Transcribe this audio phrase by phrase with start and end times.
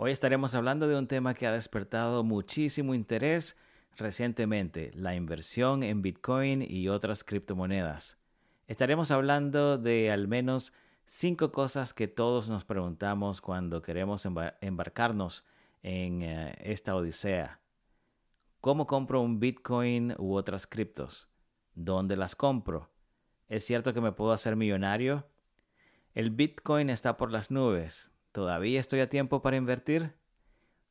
[0.00, 3.56] Hoy estaremos hablando de un tema que ha despertado muchísimo interés
[3.96, 8.16] recientemente, la inversión en Bitcoin y otras criptomonedas.
[8.68, 10.72] Estaremos hablando de al menos
[11.04, 14.24] cinco cosas que todos nos preguntamos cuando queremos
[14.60, 15.44] embarcarnos
[15.82, 17.58] en eh, esta odisea.
[18.60, 21.28] ¿Cómo compro un Bitcoin u otras criptos?
[21.74, 22.88] ¿Dónde las compro?
[23.48, 25.26] ¿Es cierto que me puedo hacer millonario?
[26.14, 28.12] El Bitcoin está por las nubes.
[28.32, 30.14] ¿Todavía estoy a tiempo para invertir?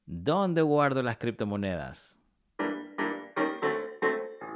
[0.05, 2.17] ¿Dónde guardo las criptomonedas?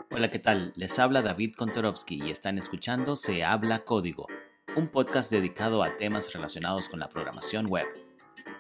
[0.10, 0.74] Hola, ¿qué tal?
[0.76, 4.28] Les habla David Kontorovsky y están escuchando Se habla código,
[4.76, 7.86] un podcast dedicado a temas relacionados con la programación web.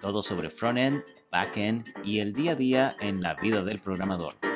[0.02, 4.51] Todo sobre front-end, back-end y el día a día en la vida del programador.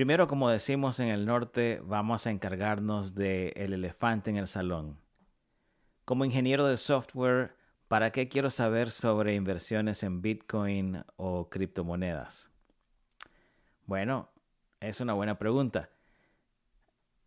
[0.00, 4.98] Primero, como decimos en el norte, vamos a encargarnos del el elefante en el salón.
[6.06, 7.54] Como ingeniero de software,
[7.86, 12.50] ¿para qué quiero saber sobre inversiones en Bitcoin o criptomonedas?
[13.84, 14.30] Bueno,
[14.80, 15.90] es una buena pregunta.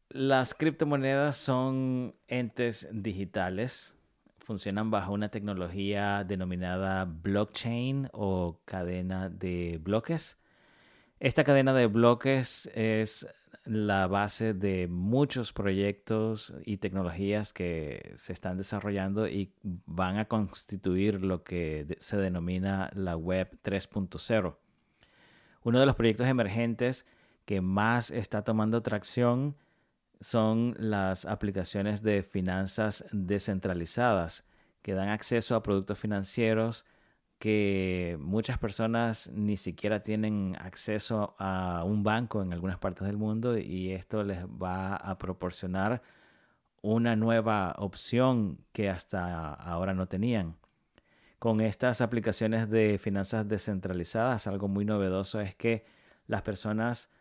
[0.09, 3.95] Las criptomonedas son entes digitales,
[4.39, 10.39] funcionan bajo una tecnología denominada blockchain o cadena de bloques
[11.23, 13.25] esta cadena de bloques es
[13.63, 21.23] la base de muchos proyectos y tecnologías que se están desarrollando y van a constituir
[21.23, 24.57] lo que se denomina la Web 3.0.
[25.63, 27.05] Uno de los proyectos emergentes
[27.45, 29.55] que más está tomando tracción
[30.19, 34.43] son las aplicaciones de finanzas descentralizadas
[34.81, 36.83] que dan acceso a productos financieros
[37.43, 43.57] que muchas personas ni siquiera tienen acceso a un banco en algunas partes del mundo
[43.57, 46.01] y esto les va a proporcionar
[46.81, 50.55] una nueva opción que hasta ahora no tenían.
[51.37, 55.83] Con estas aplicaciones de finanzas descentralizadas, algo muy novedoso es que
[56.27, 57.11] las personas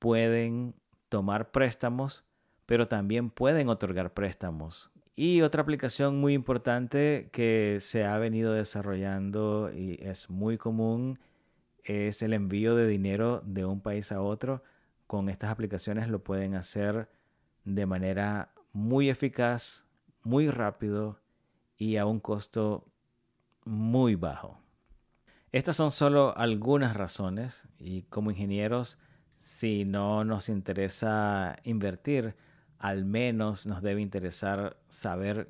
[0.00, 0.74] pueden
[1.08, 2.24] tomar préstamos,
[2.66, 4.90] pero también pueden otorgar préstamos
[5.22, 11.18] y otra aplicación muy importante que se ha venido desarrollando y es muy común
[11.84, 14.62] es el envío de dinero de un país a otro.
[15.06, 17.10] Con estas aplicaciones lo pueden hacer
[17.66, 19.84] de manera muy eficaz,
[20.22, 21.20] muy rápido
[21.76, 22.86] y a un costo
[23.66, 24.58] muy bajo.
[25.52, 28.98] Estas son solo algunas razones y como ingenieros,
[29.38, 32.36] si no nos interesa invertir,
[32.80, 35.48] al menos nos debe interesar saber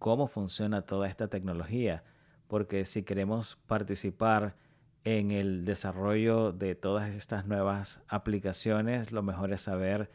[0.00, 2.02] cómo funciona toda esta tecnología,
[2.48, 4.56] porque si queremos participar
[5.04, 10.10] en el desarrollo de todas estas nuevas aplicaciones, lo mejor es saber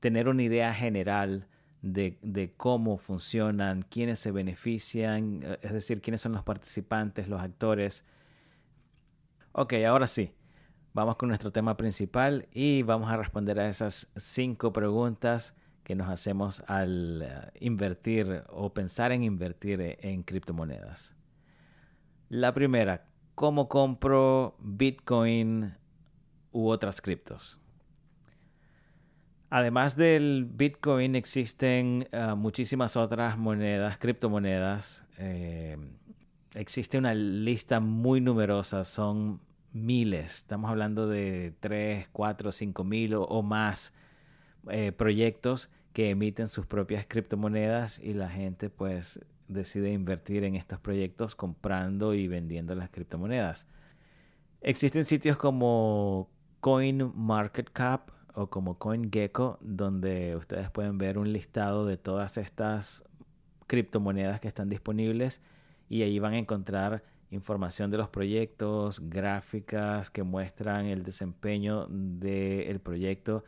[0.00, 1.46] tener una idea general
[1.80, 8.04] de, cómo funcionan, quiénes se benefician, eh, es decir, quiénes son los participantes, los actores.
[9.52, 10.34] Ok, ahora sí,
[10.92, 15.54] vamos con nuestro tema principal y vamos a responder a esas cinco preguntas
[15.90, 21.16] que nos hacemos al eh, invertir o pensar en invertir e, en criptomonedas.
[22.28, 25.74] La primera, ¿cómo compro Bitcoin
[26.52, 27.58] u otras criptos?
[29.48, 35.04] Además del Bitcoin existen eh, muchísimas otras monedas, criptomonedas.
[35.18, 35.76] Eh,
[36.54, 39.40] existe una lista muy numerosa, son
[39.72, 40.36] miles.
[40.36, 43.92] Estamos hablando de 3, 4, 5 mil o, más
[44.96, 51.34] proyectos que emiten sus propias criptomonedas y la gente pues decide invertir en estos proyectos
[51.34, 53.66] comprando y vendiendo las criptomonedas.
[54.60, 56.30] Existen sitios como
[56.60, 63.04] CoinMarketCap o como CoinGecko donde ustedes pueden ver un listado de todas estas
[63.66, 65.40] criptomonedas que están disponibles
[65.88, 72.80] y ahí van a encontrar información de los proyectos, gráficas que muestran el desempeño del
[72.80, 73.44] proyecto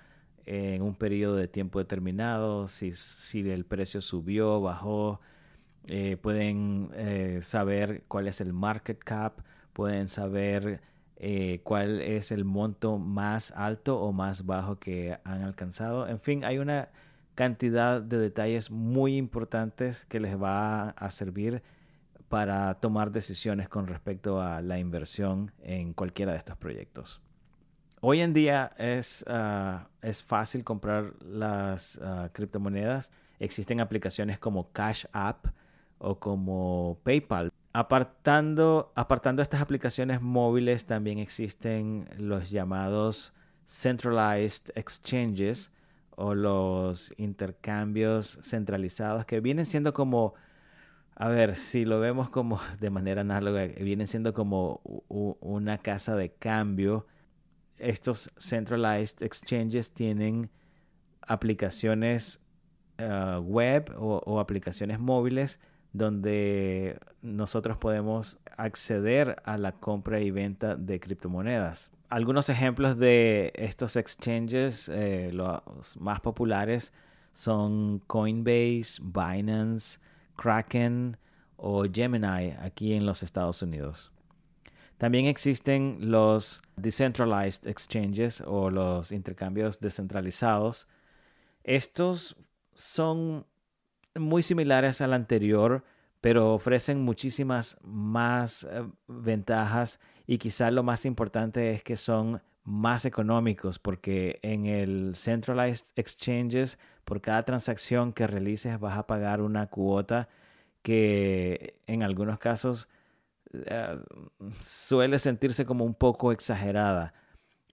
[0.47, 5.21] en un periodo de tiempo determinado, si, si el precio subió, bajó,
[5.87, 9.41] eh, pueden eh, saber cuál es el market cap,
[9.73, 10.81] pueden saber
[11.17, 16.09] eh, cuál es el monto más alto o más bajo que han alcanzado.
[16.09, 16.91] En fin, hay una
[17.35, 21.63] cantidad de detalles muy importantes que les va a servir
[22.29, 27.21] para tomar decisiones con respecto a la inversión en cualquiera de estos proyectos.
[28.05, 33.13] Hoy en día es, ah, es fácil comprar las ah, criptomonedas.
[33.39, 35.47] Existen aplicaciones como Cash App
[35.99, 37.53] o como PayPal.
[37.73, 43.35] Apartando, apartando estas aplicaciones móviles, también existen los llamados
[43.69, 45.73] Centralized Exchanges
[46.17, 50.35] o los intercambios centralizados que vienen siendo como,
[51.15, 56.33] a ver, si lo vemos como de manera análoga, vienen siendo como una casa de
[56.33, 57.07] cambio.
[57.83, 60.51] Estos centralized exchanges tienen
[61.21, 62.41] aplicaciones
[62.99, 65.59] eh, web o aplicaciones móviles
[65.93, 71.91] donde nosotros podemos acceder a la compra y venta de criptomonedas.
[72.09, 76.93] Algunos ejemplos de estos exchanges, eh, los más populares,
[77.33, 79.99] son Coinbase, Binance,
[80.37, 81.17] Kraken
[81.57, 84.13] o Gemini aquí en los Estados Unidos.
[85.03, 90.87] También existen los decentralized exchanges o los intercambios descentralizados.
[91.65, 92.37] Estos
[92.73, 93.45] son
[94.15, 95.83] muy similares al anterior,
[96.21, 103.05] pero ofrecen muchísimas más eh, ventajas y quizá lo más importante es que son más
[103.05, 109.67] económicos porque en el centralized exchanges por cada transacción que realices vas a pagar una
[109.67, 110.29] cuota
[110.83, 112.89] que en algunos casos
[113.53, 113.97] eh,
[114.61, 117.15] suele sentirse como un poco exagerada.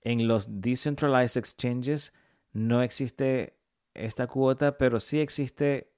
[0.01, 2.13] En los decentralized exchanges
[2.53, 3.57] no existe
[3.93, 5.91] esta cuota, pero sí existe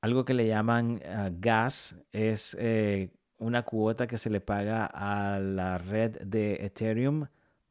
[0.00, 5.40] algo que le llaman ah, gas, es eh, una cuota que se le paga a
[5.40, 7.26] la red de Ethereum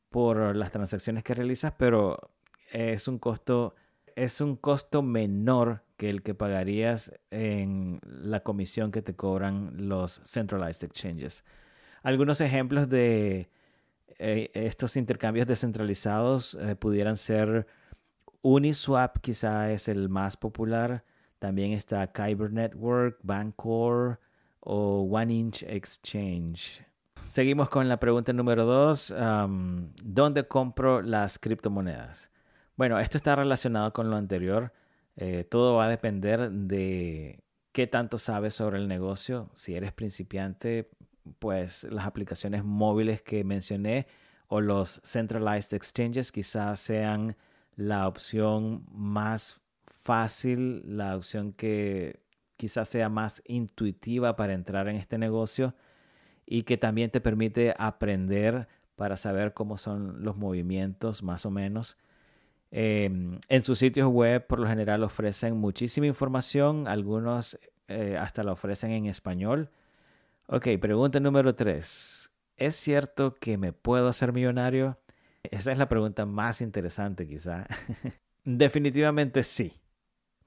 [0.10, 2.31] por las transacciones que realizas, pero
[2.72, 3.75] es un costo
[4.18, 10.22] es un costo menor que el que pagarías en la comisión que te cobran los
[10.24, 11.44] centralized exchanges.
[12.04, 13.50] Algunos ejemplos de
[14.20, 17.68] eh, estos intercambios descentralizados eh, pudieran ser
[18.42, 21.04] Uniswap, quizá es el más popular.
[21.40, 24.20] También está Kyber Network, Bancor
[24.60, 26.86] o One Inch Exchange.
[27.24, 29.14] Seguimos con la pregunta número dos.
[30.04, 32.32] ¿Dónde compro las criptomonedas?
[32.76, 34.72] Bueno, esto está relacionado con lo anterior.
[35.18, 39.50] Eh, todo va a depender de qué tanto sabes sobre el negocio.
[39.54, 40.90] Si eres principiante,
[41.40, 44.08] pues las aplicaciones móviles que mencioné
[44.48, 47.36] o los centralized exchanges quizás sean
[47.75, 52.22] la opción más fácil, la opción que
[52.56, 55.75] quizás sea más intuitiva para entrar en este negocio
[56.46, 61.98] y que también te permite aprender para saber cómo son los movimientos más o menos.
[62.72, 68.52] Em, en sus sitios web por lo general ofrecen muchísima información, algunos eh, hasta la
[68.52, 69.69] ofrecen en español.
[70.48, 72.31] Ok, pregunta número tres.
[72.58, 74.98] ¿Es cierto que me puedo hacer millonario?
[75.44, 77.68] Esa es la pregunta más interesante quizá.
[78.44, 79.74] Definitivamente sí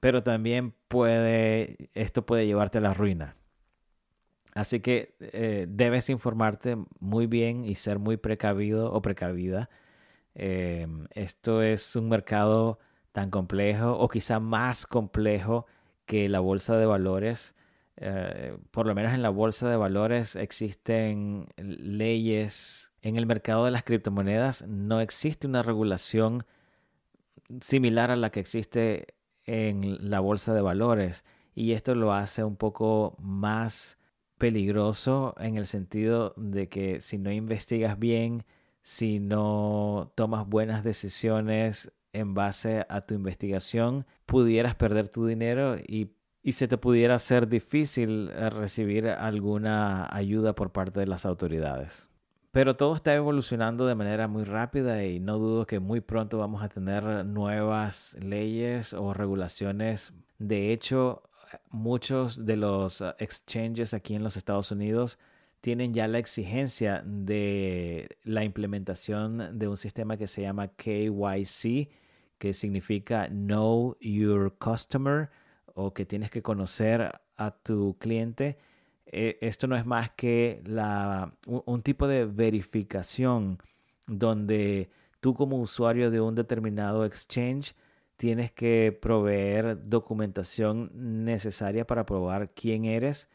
[0.01, 3.37] pero también puede, esto puede llevarte a la ruina.
[4.53, 9.69] Así que eh, debes informarte muy bien y ser muy precavido o precavida.
[10.35, 12.79] Eh, esto es un mercado
[13.11, 15.65] tan complejo o quizá más complejo
[16.05, 17.55] que la bolsa de valores.
[17.97, 22.93] Eh, por lo menos en la bolsa de valores existen leyes.
[23.01, 26.45] En el mercado de las criptomonedas no existe una regulación
[27.59, 31.25] similar a la que existe en la bolsa de valores
[31.55, 33.99] y esto lo hace un poco más
[34.37, 38.45] peligroso en el sentido de que si no investigas bien,
[38.81, 46.11] si no tomas buenas decisiones en base a tu investigación, pudieras perder tu dinero y,
[46.43, 52.09] y se te pudiera hacer difícil eh, recibir alguna ayuda por parte de las autoridades.
[52.51, 56.61] Pero todo está evolucionando de manera muy rápida y no dudo que muy pronto vamos
[56.61, 60.11] a tener nuevas leyes o regulaciones.
[60.37, 61.23] De hecho,
[61.69, 65.17] muchos de los uh, exchanges aquí en los Estados Unidos
[65.61, 71.89] tienen ya la exigencia de la implementación de un sistema que se llama KYC,
[72.37, 75.29] que significa Know Your Customer
[75.73, 78.57] o que tienes que conocer a tu cliente
[79.11, 83.57] eh, esto no es más que la, un, tipo de verificación
[84.07, 84.89] donde
[85.19, 87.75] tú como usuario de un determinado exchange
[88.15, 90.91] tienes que proveer documentación
[91.25, 93.29] necesaria para probar quién eres.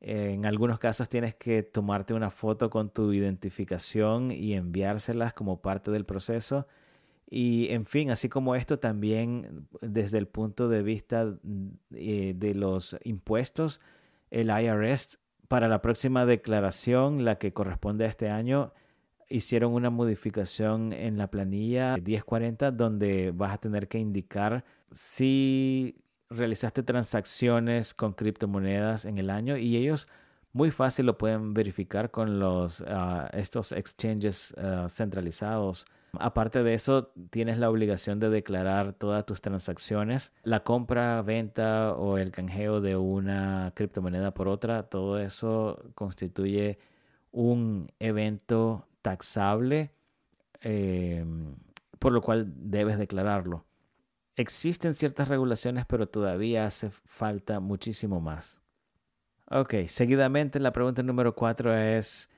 [0.00, 5.90] En algunos casos tienes que tomarte una foto con tu identificación y enviárselas como parte
[5.90, 6.66] del proceso.
[7.28, 11.34] Y en fin, así como esto también desde el punto de vista
[11.92, 13.80] eh, de los impuestos,
[14.30, 18.72] el IRS para la próxima declaración, la que corresponde a este año,
[19.28, 25.96] hicieron una modificación en la planilla 1040 donde vas a tener que indicar si
[26.30, 30.08] realizaste transacciones con criptomonedas en el año y ellos
[30.56, 35.84] muy fácil lo pueden verificar con los, ah, estos exchanges ah, centralizados.
[36.18, 42.16] Aparte de eso, tienes la obligación de declarar todas tus transacciones, la compra, venta o
[42.16, 44.84] el canjeo de una criptomoneda por otra.
[44.84, 46.78] Todo eso constituye
[47.32, 49.92] un evento taxable,
[50.62, 51.54] em,
[51.98, 53.66] por lo cual debes declararlo.
[54.36, 58.60] Existen ciertas regulaciones, pero todavía hace falta muchísimo más.
[59.50, 62.30] Ok, seguidamente la pregunta número cuatro es,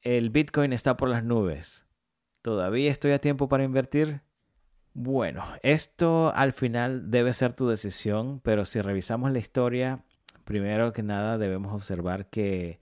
[0.00, 1.86] ¿el Bitcoin está por las nubes?
[2.40, 4.22] ¿Todavía estoy a tiempo para invertir?
[4.94, 10.04] Bueno, esto al final debe ser tu decisión, pero si revisamos la historia,
[10.44, 12.80] primero que nada debemos observar que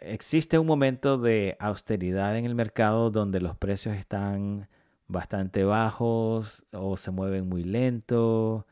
[0.00, 4.68] existe un momento de austeridad en el mercado donde los precios están
[5.08, 8.66] bastante bajos o se mueven muy lento.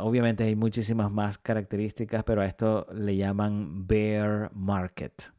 [0.00, 5.32] obviamente hay muchísimas más características, pero a esto le llaman bear market.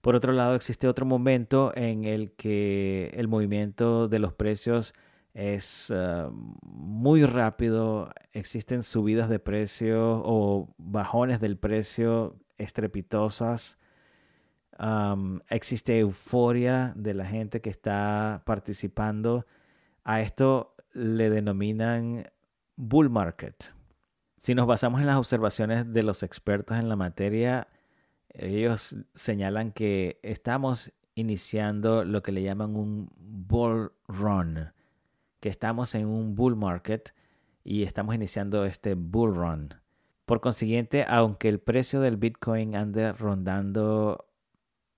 [0.00, 4.92] Por otro lado, existe otro momento en el que el movimiento de los precios
[5.32, 6.30] es ah,
[6.62, 13.78] muy rápido, existen subidas de precio o bajones del precio estrepitosas.
[15.48, 19.46] Existe euforia de la gente que está participando.
[20.04, 22.24] A esto le denominan
[22.76, 23.74] bull market.
[24.38, 27.68] Si nos basamos en las observaciones de los expertos en la materia,
[28.28, 34.72] ellos señalan que estamos iniciando lo que le llaman un bull run,
[35.40, 37.14] que estamos en un bull market
[37.62, 39.74] y estamos iniciando este bull run.
[40.26, 44.26] Por consiguiente, aunque el precio del Bitcoin ande rondando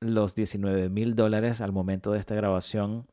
[0.00, 3.06] los 19 mil dólares al momento de esta grabación,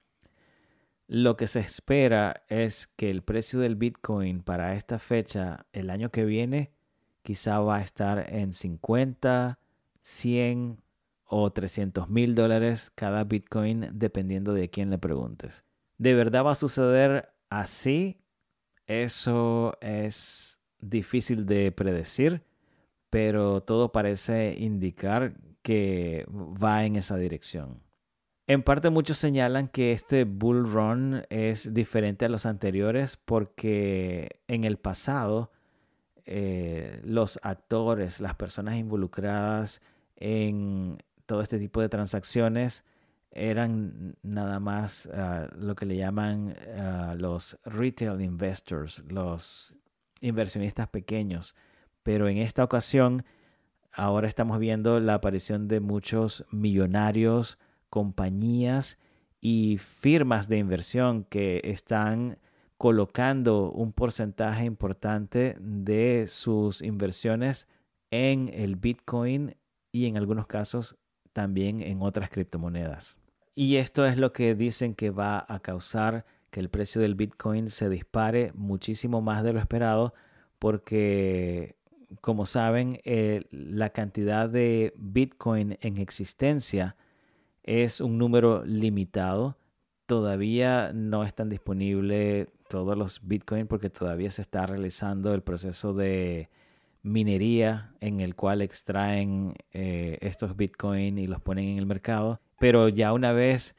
[1.08, 6.10] lo que se espera es que el precio del Bitcoin para esta fecha, el año
[6.10, 6.72] que viene,
[7.22, 9.60] quizá va a estar en 50,
[10.02, 10.82] 100
[11.26, 15.66] o 300 mil dólares cada Bitcoin, dependiendo de quién le preguntes.
[15.98, 18.22] ¿De verdad va a suceder así?
[18.88, 22.44] Eso es difícil de predecir,
[23.10, 27.82] pero todo parece indicar que va en esa dirección.
[28.46, 34.66] En parte muchos señalan que este bull run es diferente a los anteriores porque en
[34.66, 35.52] el pasado
[36.26, 39.82] eh, los actores, las personas involucradas
[40.18, 42.86] en todo este tipo de transacciones
[43.32, 49.78] eran nada más ah, lo que le llaman ah, los retail investors, los
[50.22, 51.56] inversionistas pequeños.
[52.04, 53.24] Pero en esta ocasión,
[53.94, 57.60] ahora estamos viendo la aparición de muchos millonarios,
[57.90, 59.00] compañías
[59.40, 62.40] y firmas de inversión que están
[62.78, 67.68] colocando un porcentaje importante de sus inversiones
[68.12, 69.56] en el Bitcoin
[69.92, 70.98] y en algunos casos
[71.32, 73.20] también en otras criptomonedas.
[73.56, 77.70] Y esto es lo que dicen que va a causar que el precio del Bitcoin
[77.70, 80.14] se dispare muchísimo más de lo esperado
[80.60, 81.76] porque,
[82.22, 86.96] como saben, eh, la cantidad de Bitcoin en existencia
[87.64, 89.58] es un número limitado.
[90.06, 96.50] Todavía no están disponibles todos los Bitcoin porque todavía se está realizando el proceso de
[97.04, 102.42] minería en el cual extraen eh, estos Bitcoin y los ponen en el mercado.
[102.60, 103.76] Pero ya una vez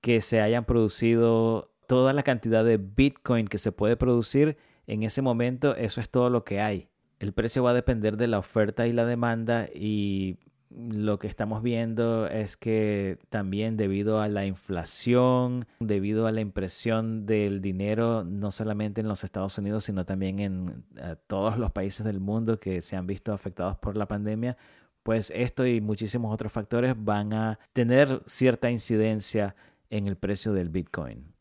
[0.00, 5.22] que se hayan producido toda la cantidad de Bitcoin que se puede producir, en ese
[5.22, 6.88] momento eso es todo lo que hay.
[7.24, 10.36] El precio va a depender de la oferta y la demanda y
[10.68, 17.24] lo que estamos viendo es que también debido a la inflación, debido a la impresión
[17.24, 22.04] del dinero, no solamente en los Estados Unidos, sino también en eh, todos los países
[22.04, 24.58] del mundo que se han visto afectados por la pandemia,
[25.02, 29.56] pues esto y muchísimos otros factores van a tener cierta incidencia
[29.88, 31.33] en el precio del Bitcoin.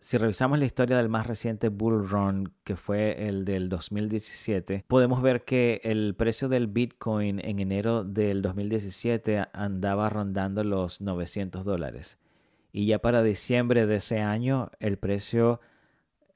[0.00, 5.22] Si revisamos la historia del más reciente bull run, que fue el del 2017, podemos
[5.22, 12.18] ver que el precio del Bitcoin en enero del 2017 andaba rondando los 900 dólares.
[12.72, 15.60] Y ya para diciembre de ese año el precio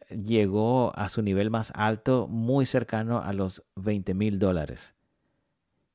[0.08, 4.94] llegó a su nivel más alto, muy cercano a los 20 mil dólares.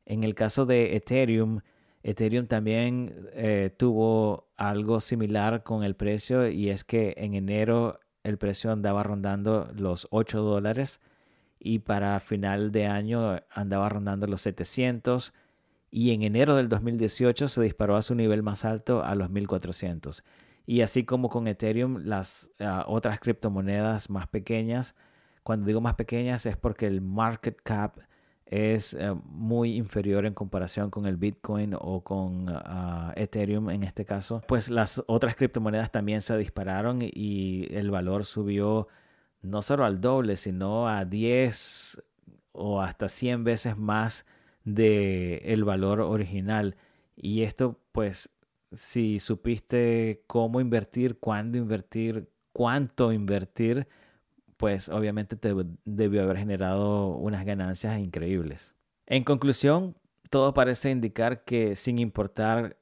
[0.05, 1.62] En el caso de Ethereum,
[2.08, 8.38] Ethereum también eh, tuvo algo similar con el precio y es que en enero el
[8.38, 11.02] precio andaba rondando los 8 dólares
[11.60, 15.34] y para final de año andaba rondando los 700
[15.90, 20.24] y en enero del 2018 se disparó a su nivel más alto a los 1400.
[20.68, 24.94] Y así como con Ethereum, las ah, otras criptomonedas más pequeñas,
[25.42, 27.98] cuando digo más pequeñas es porque el market cap
[28.46, 34.06] es eh, muy inferior en comparación con el Bitcoin o con ah, Ethereum en este
[34.06, 38.88] caso, pues las otras criptomonedas también se dispararon y el valor subió
[39.42, 42.02] no solo al doble, sino a 10
[42.52, 44.25] o hasta 100 veces más
[44.64, 46.75] de el valor original.
[47.16, 48.30] Y esto pues
[48.74, 53.88] si supiste cómo invertir, cuándo invertir, cuánto invertir,
[54.58, 58.76] pues obviamente te debió haber generado unas ganancias increíbles.
[59.06, 59.96] En conclusión,
[60.30, 62.78] todo parece indicar que sin importar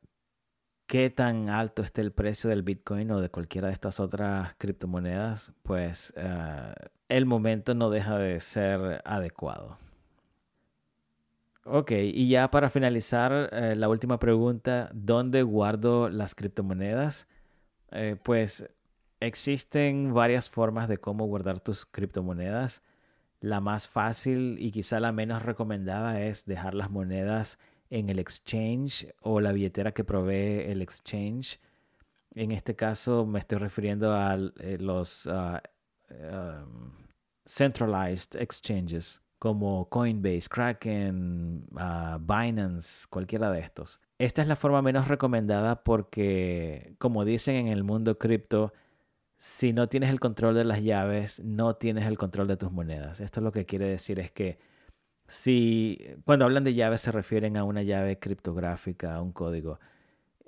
[0.87, 5.53] qué tan alto esté el precio del Bitcoin o de cualquiera de estas otras criptomonedas,
[5.63, 6.73] pues eh,
[7.09, 9.77] el momento no deja de ser adecuado.
[11.65, 17.27] Ok, y ya para finalizar, eh, la última pregunta, ¿dónde guardo las criptomonedas?
[17.91, 18.69] Eh, pues
[19.25, 22.83] existen varias formas de cómo guardar tus criptomonedas.
[23.39, 29.13] La más fácil y quizá la menos recomendada es dejar las monedas en el exchange
[29.21, 31.59] o la billetera que provee el exchange.
[32.35, 35.61] En este caso me estoy refiriendo a eh, los ah,
[36.09, 36.91] um,
[37.45, 43.99] centralized exchanges como Coinbase, Kraken, ah, Binance, cualquiera de estos.
[44.17, 48.73] Esta es la forma menos recomendada porque, como dicen en el mundo cripto,
[49.45, 53.19] si no tienes el control de las llaves, no tienes el control de tus monedas.
[53.19, 54.57] Esto lo que quiere decir es que
[55.27, 59.81] si cuando hablan de llaves se refieren a una llave criptográfica, a un código,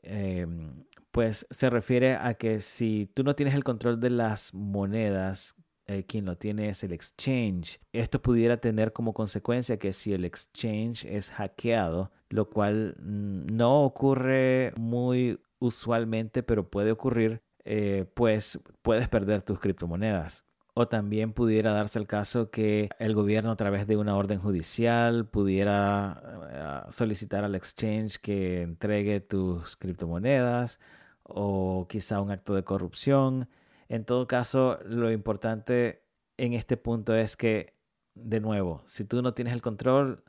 [0.01, 5.55] em, pues se refiere a que si tú no tienes el control de las monedas
[5.87, 7.81] eh, quien lo tiene es el exchange.
[7.91, 13.83] Esto pudiera tener como consecuencia que si el exchange es hackeado, lo cual mm, no
[13.83, 20.45] ocurre muy usualmente, pero puede ocurrir, eh, pues puedes perder tus criptomonedas.
[20.75, 25.25] O también pudiera darse el caso que el gobierno a través de una orden judicial
[25.25, 30.81] pudiera eh, solicitar al exchange que entregue tus criptomonedas
[31.23, 33.49] o quizá un acto de corrupción.
[33.87, 36.03] En todo caso, lo importante
[36.37, 37.73] en este punto es que,
[38.13, 40.23] de nuevo, si tú no tienes el control,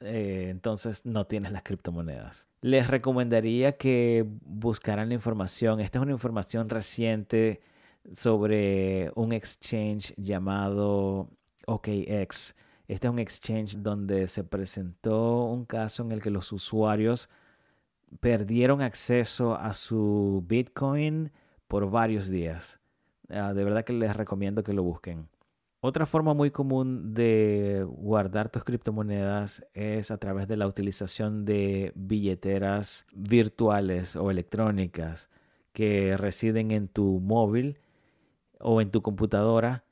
[0.00, 2.48] eh, entonces no tienes las criptomonedas.
[2.60, 5.80] Les recomendaría que buscaran la información.
[5.80, 7.60] Esta es una información reciente
[8.12, 11.28] sobre un exchange llamado
[11.66, 12.54] OKX.
[12.88, 17.28] Este es un exchange donde se presentó un caso en el que los usuarios
[18.20, 21.32] perdieron acceso a su Bitcoin
[21.66, 22.80] por varios días.
[23.28, 25.28] Ah, de verdad que les recomiendo que lo busquen.
[25.86, 31.92] Otra forma muy común de guardar tus criptomonedas es a través de la utilización de
[31.94, 35.30] billeteras virtuales o electrónicas
[35.72, 37.78] que residen en tu móvil
[38.58, 39.84] o en tu computadora.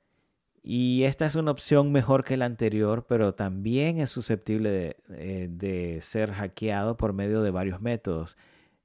[0.64, 5.98] Y esta es una opción mejor que la anterior, pero también es susceptible de, eh,
[6.00, 8.36] ser hackeado por medio de varios métodos.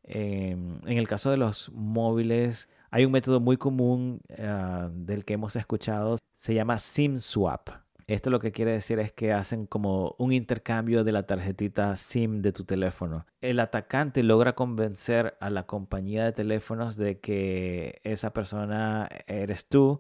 [0.04, 5.34] Em, en el caso de los móviles, hay un método muy común ah, del que
[5.34, 7.69] hemos escuchado, se llama SIM swap.
[8.08, 12.41] Esto lo que quiere decir es que hacen como un intercambio de la tarjetita SIM
[12.41, 13.25] de tu teléfono.
[13.41, 19.99] El atacante logra convencer a la compañía de teléfonos de que esa persona eres tú.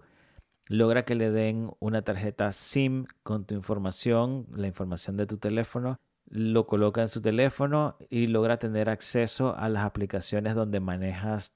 [0.67, 5.99] Logra que le den una tarjeta SIM con tu información, la información de tu teléfono
[6.29, 11.53] lo coloca en su teléfono y logra tener acceso a las aplicaciones donde manejas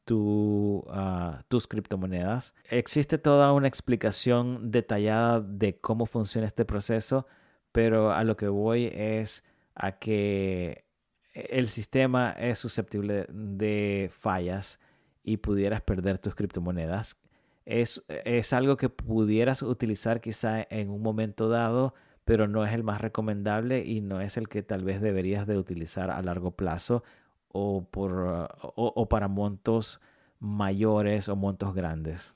[0.89, 2.55] ah, tus criptomonedas.
[2.69, 7.27] Existe toda una explicación detallada de cómo funciona este proceso,
[7.71, 9.43] pero a lo que voy es
[9.75, 10.85] a que
[11.33, 14.79] el sistema es susceptible de fallas
[15.23, 17.17] y pudieras perder tus criptomonedas.
[17.65, 21.93] Es, es algo que pudieras utilizar quizá en un momento dado
[22.25, 25.57] pero no es el más recomendable y no es el que tal vez deberías de
[25.57, 27.03] utilizar a largo plazo
[27.49, 30.01] o, por, o, para montos
[30.39, 32.35] mayores o montos grandes.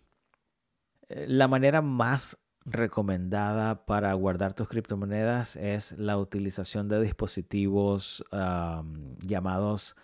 [1.10, 8.26] Eh, la manera más recomendada para guardar tus criptomonedas es la utilización de dispositivos
[9.22, 9.96] llamados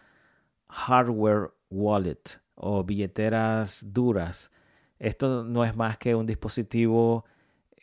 [0.69, 4.51] hardware wallet o billeteras duras.
[4.97, 7.25] Esto no es más que un dispositivo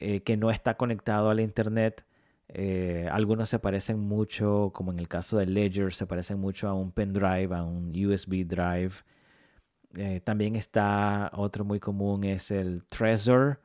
[0.00, 2.06] eh, que no está conectado a la internet.
[2.48, 6.74] Eh, algunos se parecen mucho, como en el caso de Ledger, se parecen mucho a
[6.74, 8.94] un pendrive, a un USB drive.
[9.96, 13.60] Eh, también está otro muy común, es el Trezor.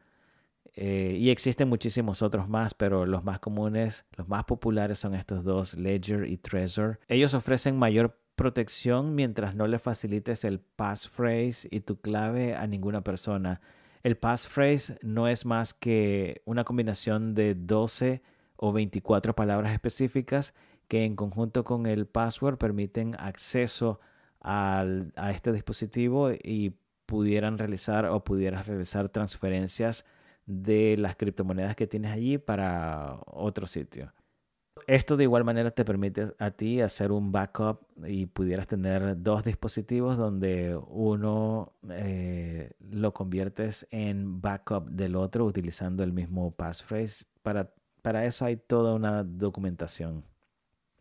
[0.78, 5.76] y existen muchísimos otros más, pero los más comunes, los más populares son estos dos,
[5.76, 7.00] Ledger y Trezor.
[7.08, 13.04] Ellos ofrecen mayor protección mientras no le facilites el passphrase y tu clave a ninguna
[13.06, 13.62] persona.
[14.06, 18.22] El passphrase no es más que una combinación de 12
[18.56, 20.54] o 24 palabras específicas
[20.88, 24.00] que en conjunto con el password permiten acceso
[24.42, 24.86] a
[25.34, 26.76] este dispositivo y
[27.08, 30.06] pudieran realizar o pudieras realizar transferencias
[30.46, 34.14] de las criptomonedas que tienes allí para otro sitio.
[34.88, 39.46] Esto de igual manera te permite a ti hacer un backup y pudieras tener dos
[39.46, 47.26] dispositivos donde uno eh, lo conviertes en backup del otro utilizando el mismo passphrase.
[47.42, 50.26] Para, para eso hay toda una documentación.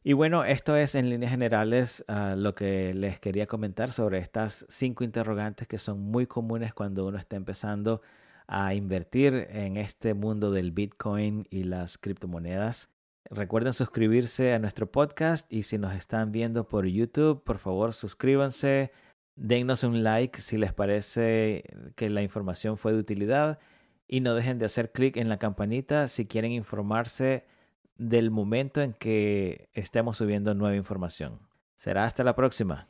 [0.04, 4.66] Y bueno, esto es en líneas generales ah, lo que les quería comentar sobre estas
[4.68, 8.02] cinco interrogantes que son muy comunes cuando uno está empezando
[8.46, 12.93] a invertir en este mundo del Bitcoin y las criptomonedas.
[13.30, 18.92] Recuerden suscribirse a nuestro podcast y si nos están viendo por YouTube, por favor suscríbanse,
[19.34, 21.64] dennos un like si les parece
[21.96, 23.58] que la información fue de utilidad
[24.06, 27.46] y no dejen de hacer clic en la campanita si quieren informarse
[27.96, 31.40] del momento en que estemos subiendo nueva información.
[31.76, 32.88] Será hasta la próxima.